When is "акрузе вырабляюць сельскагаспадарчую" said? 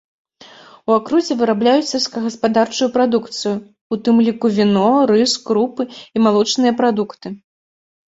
0.99-2.87